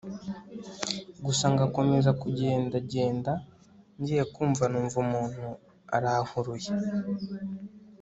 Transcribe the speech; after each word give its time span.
gusa 1.25 1.45
ngakomeza 1.53 2.11
kugenda 2.21 2.75
genda 2.91 3.33
ngiye 3.99 4.23
kumva 4.33 4.63
numva 4.71 4.97
umuntu 5.05 5.43
arankuruye 5.95 6.69